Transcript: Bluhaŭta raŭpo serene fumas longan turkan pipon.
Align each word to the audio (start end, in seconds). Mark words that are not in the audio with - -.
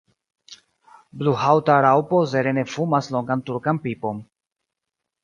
Bluhaŭta 1.19 1.75
raŭpo 1.87 2.21
serene 2.31 2.63
fumas 2.77 3.11
longan 3.17 3.45
turkan 3.51 3.81
pipon. 3.85 4.23